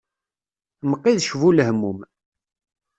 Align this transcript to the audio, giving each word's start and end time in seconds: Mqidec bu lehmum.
Mqidec 0.89 1.29
bu 1.39 1.49
lehmum. 1.57 1.99